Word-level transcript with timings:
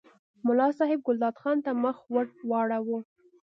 ملا 0.45 0.67
صاحب 0.77 0.99
ګلداد 1.07 1.35
خان 1.41 1.57
ته 1.65 1.71
مخ 1.83 1.97
ور 2.13 2.25
واړاوه. 2.49 2.99